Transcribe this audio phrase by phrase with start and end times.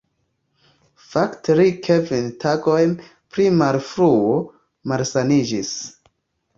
[1.09, 2.97] Fakte li kvin tagojn
[3.31, 4.43] pli malfrue
[4.91, 5.77] malsaniĝis.